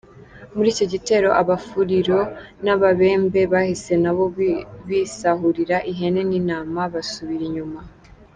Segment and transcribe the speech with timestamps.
[0.55, 2.19] Muri icyo gitero abafuliru
[2.63, 4.25] n’ababembe bahise nabo
[4.87, 7.81] bisahurira ihene n’intama basubira iyuma.